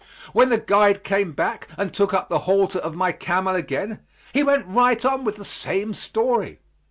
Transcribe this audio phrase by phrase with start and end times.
[0.33, 3.99] When the guide came back and took up the halter of my camel again,
[4.33, 6.59] he went right on with the same story.